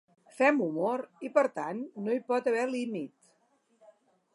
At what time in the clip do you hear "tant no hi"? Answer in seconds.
1.59-2.25